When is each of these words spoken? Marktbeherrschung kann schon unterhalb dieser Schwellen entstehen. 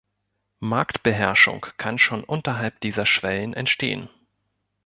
Marktbeherrschung 0.61 1.67
kann 1.77 1.99
schon 1.99 2.23
unterhalb 2.23 2.79
dieser 2.79 3.05
Schwellen 3.05 3.53
entstehen. 3.53 4.09